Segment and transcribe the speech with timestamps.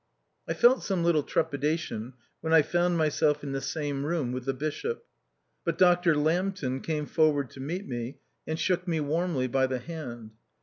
[0.47, 4.53] I felt some little trepidation when I found myself in the same room with the
[4.55, 5.05] bishop.
[5.63, 6.15] But Dr.
[6.15, 8.17] Lambton came forward to meet me,
[8.47, 10.31] and shook me warmly by the hand.